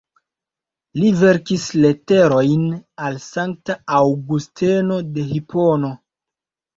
[0.99, 2.63] Li verkis leterojn
[3.07, 5.93] al Sankta Aŭgusteno de Hipono.